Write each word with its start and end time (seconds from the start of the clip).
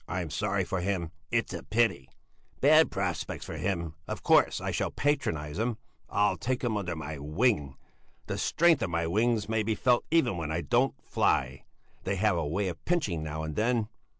I'm 0.07 0.31
sorry 0.31 0.63
for 0.63 0.81
him! 0.81 1.11
It's 1.29 1.53
a 1.53 1.61
pity! 1.61 2.09
Bad 2.59 2.89
prospects 2.89 3.45
for 3.45 3.57
him. 3.57 3.93
Of 4.07 4.23
course, 4.23 4.59
I 4.59 4.71
shall 4.71 4.89
patronize 4.89 5.59
him! 5.59 5.77
I'll 6.09 6.37
take 6.37 6.63
him 6.63 6.75
under 6.75 6.95
my 6.95 7.19
wing! 7.19 7.75
The 8.25 8.39
strength 8.39 8.81
of 8.81 8.89
my 8.89 9.05
wings 9.05 9.47
may 9.47 9.61
be 9.61 9.75
felt 9.75 10.03
even 10.09 10.37
when 10.37 10.51
I 10.51 10.61
don't 10.61 10.95
fly! 11.03 11.65
They 12.03 12.15
have 12.15 12.35
a 12.35 12.47
way 12.47 12.67
of 12.67 12.83
pinching 12.83 13.21
now 13.21 13.43
and 13.43 13.55
then! 13.55 13.89